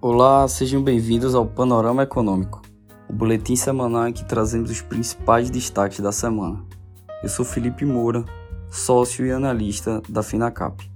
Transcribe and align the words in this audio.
Olá, 0.00 0.46
sejam 0.46 0.80
bem-vindos 0.80 1.34
ao 1.34 1.44
Panorama 1.44 2.04
Econômico, 2.04 2.62
o 3.10 3.12
boletim 3.12 3.56
semanal 3.56 4.06
em 4.06 4.12
que 4.12 4.24
trazemos 4.24 4.70
os 4.70 4.80
principais 4.80 5.50
destaques 5.50 5.98
da 5.98 6.12
semana. 6.12 6.64
Eu 7.20 7.28
sou 7.28 7.44
Felipe 7.44 7.84
Moura, 7.84 8.24
sócio 8.70 9.26
e 9.26 9.32
analista 9.32 10.00
da 10.08 10.22
Finacap. 10.22 10.88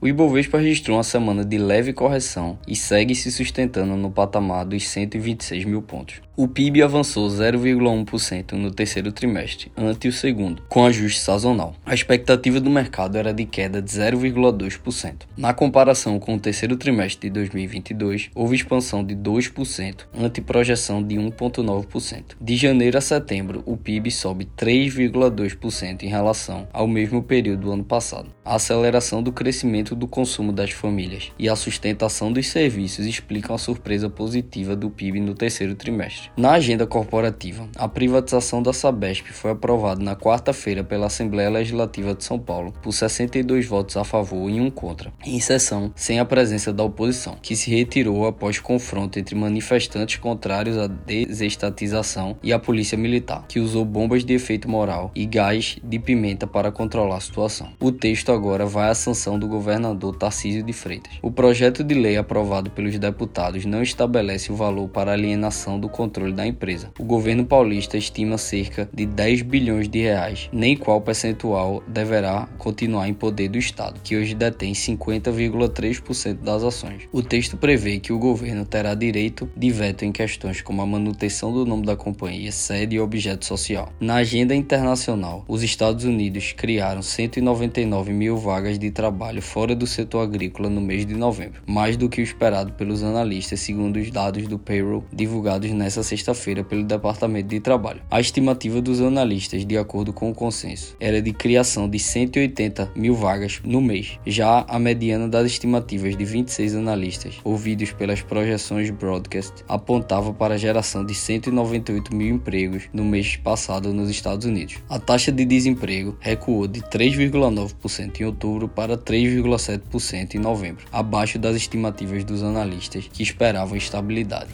O 0.00 0.08
Ibovespa 0.08 0.56
registrou 0.56 0.96
uma 0.96 1.04
semana 1.04 1.44
de 1.44 1.58
leve 1.58 1.92
correção 1.92 2.58
e 2.66 2.74
segue 2.74 3.14
se 3.14 3.30
sustentando 3.30 3.96
no 3.96 4.10
patamar 4.10 4.64
dos 4.64 4.88
126 4.88 5.66
mil 5.66 5.82
pontos. 5.82 6.22
O 6.42 6.48
PIB 6.48 6.82
avançou 6.82 7.28
0,1% 7.28 8.52
no 8.52 8.70
terceiro 8.70 9.12
trimestre, 9.12 9.70
ante 9.76 10.08
o 10.08 10.12
segundo, 10.12 10.62
com 10.70 10.86
ajuste 10.86 11.20
sazonal. 11.20 11.74
A 11.84 11.92
expectativa 11.92 12.58
do 12.58 12.70
mercado 12.70 13.18
era 13.18 13.30
de 13.30 13.44
queda 13.44 13.82
de 13.82 13.90
0,2%. 13.90 15.26
Na 15.36 15.52
comparação 15.52 16.18
com 16.18 16.36
o 16.36 16.40
terceiro 16.40 16.78
trimestre 16.78 17.28
de 17.28 17.34
2022, 17.34 18.30
houve 18.34 18.56
expansão 18.56 19.04
de 19.04 19.14
2%, 19.14 20.06
ante 20.18 20.40
projeção 20.40 21.02
de 21.02 21.16
1,9%. 21.16 22.36
De 22.40 22.56
janeiro 22.56 22.96
a 22.96 23.02
setembro, 23.02 23.62
o 23.66 23.76
PIB 23.76 24.10
sobe 24.10 24.48
3,2% 24.56 26.04
em 26.04 26.08
relação 26.08 26.66
ao 26.72 26.88
mesmo 26.88 27.22
período 27.22 27.64
do 27.64 27.72
ano 27.72 27.84
passado. 27.84 28.32
A 28.42 28.54
aceleração 28.54 29.22
do 29.22 29.30
crescimento 29.30 29.94
do 29.94 30.08
consumo 30.08 30.52
das 30.52 30.70
famílias 30.70 31.32
e 31.38 31.50
a 31.50 31.54
sustentação 31.54 32.32
dos 32.32 32.48
serviços 32.48 33.04
explicam 33.04 33.54
a 33.54 33.58
surpresa 33.58 34.08
positiva 34.08 34.74
do 34.74 34.88
PIB 34.88 35.20
no 35.20 35.34
terceiro 35.34 35.74
trimestre. 35.74 36.29
Na 36.36 36.52
agenda 36.52 36.86
corporativa, 36.86 37.68
a 37.76 37.88
privatização 37.88 38.62
da 38.62 38.72
Sabesp 38.72 39.26
foi 39.32 39.50
aprovada 39.50 40.02
na 40.02 40.14
quarta-feira 40.14 40.84
pela 40.84 41.06
Assembleia 41.06 41.50
Legislativa 41.50 42.14
de 42.14 42.24
São 42.24 42.38
Paulo 42.38 42.72
por 42.80 42.92
62 42.92 43.66
votos 43.66 43.96
a 43.96 44.04
favor 44.04 44.48
e 44.48 44.60
um 44.60 44.70
contra, 44.70 45.12
em 45.24 45.40
sessão 45.40 45.92
sem 45.94 46.20
a 46.20 46.24
presença 46.24 46.72
da 46.72 46.84
oposição, 46.84 47.36
que 47.42 47.56
se 47.56 47.70
retirou 47.70 48.26
após 48.26 48.60
confronto 48.60 49.18
entre 49.18 49.34
manifestantes 49.34 50.16
contrários 50.16 50.78
à 50.78 50.86
desestatização 50.86 52.36
e 52.42 52.52
a 52.52 52.58
polícia 52.58 52.96
militar, 52.96 53.44
que 53.48 53.58
usou 53.58 53.84
bombas 53.84 54.24
de 54.24 54.32
efeito 54.32 54.68
moral 54.68 55.10
e 55.14 55.26
gás 55.26 55.78
de 55.82 55.98
pimenta 55.98 56.46
para 56.46 56.70
controlar 56.70 57.16
a 57.16 57.20
situação. 57.20 57.70
O 57.80 57.90
texto 57.90 58.30
agora 58.30 58.64
vai 58.64 58.88
à 58.88 58.94
sanção 58.94 59.38
do 59.38 59.48
governador 59.48 60.16
Tarcísio 60.16 60.62
de 60.62 60.72
Freitas. 60.72 61.12
O 61.22 61.30
projeto 61.30 61.82
de 61.82 61.94
lei 61.94 62.16
aprovado 62.16 62.70
pelos 62.70 62.96
deputados 62.98 63.66
não 63.66 63.82
estabelece 63.82 64.52
o 64.52 64.56
valor 64.56 64.88
para 64.88 65.12
alienação 65.12 65.78
do 65.78 65.88
controle 65.88 66.09
controle 66.10 66.32
da 66.32 66.44
empresa. 66.44 66.90
O 66.98 67.04
governo 67.04 67.44
paulista 67.44 67.96
estima 67.96 68.36
cerca 68.36 68.90
de 68.92 69.06
10 69.06 69.42
bilhões 69.42 69.88
de 69.88 70.00
reais, 70.00 70.50
nem 70.52 70.76
qual 70.76 71.00
percentual 71.00 71.80
deverá 71.86 72.48
continuar 72.58 73.08
em 73.08 73.14
poder 73.14 73.48
do 73.48 73.56
Estado, 73.56 74.00
que 74.02 74.16
hoje 74.16 74.34
detém 74.34 74.72
50,3% 74.72 76.34
das 76.38 76.64
ações. 76.64 77.04
O 77.12 77.22
texto 77.22 77.56
prevê 77.56 78.00
que 78.00 78.12
o 78.12 78.18
governo 78.18 78.64
terá 78.64 78.92
direito 78.94 79.48
de 79.56 79.70
veto 79.70 80.04
em 80.04 80.10
questões 80.10 80.60
como 80.60 80.82
a 80.82 80.86
manutenção 80.86 81.52
do 81.52 81.64
nome 81.64 81.86
da 81.86 81.94
companhia, 81.94 82.50
sede 82.50 82.96
e 82.96 83.00
objeto 83.00 83.46
social. 83.46 83.92
Na 84.00 84.16
agenda 84.16 84.54
internacional, 84.54 85.44
os 85.46 85.62
Estados 85.62 86.04
Unidos 86.04 86.52
criaram 86.52 87.02
199 87.02 88.12
mil 88.12 88.36
vagas 88.36 88.80
de 88.80 88.90
trabalho 88.90 89.40
fora 89.40 89.76
do 89.76 89.86
setor 89.86 90.22
agrícola 90.22 90.68
no 90.68 90.80
mês 90.80 91.06
de 91.06 91.14
novembro, 91.14 91.62
mais 91.66 91.96
do 91.96 92.08
que 92.08 92.20
o 92.20 92.24
esperado 92.24 92.72
pelos 92.72 93.04
analistas, 93.04 93.60
segundo 93.60 93.96
os 93.96 94.10
dados 94.10 94.48
do 94.48 94.58
payroll 94.58 95.04
divulgados 95.12 95.70
nessa 95.70 95.99
sexta-feira 96.02 96.64
pelo 96.64 96.84
Departamento 96.84 97.48
de 97.48 97.60
Trabalho. 97.60 98.02
A 98.10 98.20
estimativa 98.20 98.80
dos 98.80 99.00
analistas, 99.00 99.64
de 99.64 99.76
acordo 99.76 100.12
com 100.12 100.30
o 100.30 100.34
consenso, 100.34 100.96
era 101.00 101.20
de 101.20 101.32
criação 101.32 101.88
de 101.88 101.98
180 101.98 102.92
mil 102.94 103.14
vagas 103.14 103.60
no 103.64 103.80
mês. 103.80 104.18
Já 104.26 104.64
a 104.68 104.78
mediana 104.78 105.28
das 105.28 105.46
estimativas 105.46 106.16
de 106.16 106.24
26 106.24 106.74
analistas, 106.74 107.38
ouvidos 107.44 107.92
pelas 107.92 108.22
projeções 108.22 108.90
broadcast, 108.90 109.64
apontava 109.68 110.32
para 110.32 110.54
a 110.54 110.58
geração 110.58 111.04
de 111.04 111.14
198 111.14 112.14
mil 112.14 112.34
empregos 112.34 112.88
no 112.92 113.04
mês 113.04 113.36
passado 113.36 113.92
nos 113.92 114.10
Estados 114.10 114.46
Unidos. 114.46 114.76
A 114.88 114.98
taxa 114.98 115.32
de 115.32 115.44
desemprego 115.44 116.16
recuou 116.20 116.66
de 116.66 116.80
3,9% 116.80 118.20
em 118.20 118.24
outubro 118.24 118.68
para 118.68 118.96
3,7% 118.96 120.34
em 120.34 120.38
novembro, 120.38 120.84
abaixo 120.92 121.38
das 121.38 121.56
estimativas 121.56 122.24
dos 122.24 122.42
analistas 122.42 123.08
que 123.12 123.22
esperavam 123.22 123.76
estabilidade. 123.76 124.50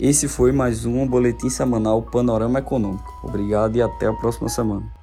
Esse 0.00 0.26
foi 0.28 0.50
mais 0.50 0.86
um 0.86 1.06
boletim 1.06 1.50
semanal 1.50 2.00
Panorama 2.00 2.58
Econômico. 2.58 3.20
Obrigado 3.22 3.76
e 3.76 3.82
até 3.82 4.06
a 4.06 4.14
próxima 4.14 4.48
semana. 4.48 4.99